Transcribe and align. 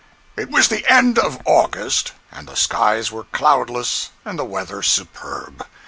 It 0.35 0.49
was 0.49 0.67
the 0.69 0.83
end 0.91 1.19
of 1.19 1.39
August, 1.45 2.13
and 2.31 2.47
the 2.47 2.55
skies 2.55 3.11
were 3.11 3.25
cloudless 3.25 4.09
and 4.25 4.39
the 4.39 4.43
weather 4.43 4.81
superb. 4.81 5.63